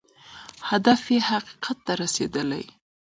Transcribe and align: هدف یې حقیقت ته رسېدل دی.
هدف 0.69 1.01
یې 1.13 1.19
حقیقت 1.29 1.77
ته 1.85 1.93
رسېدل 2.01 2.47
دی. 2.55 2.65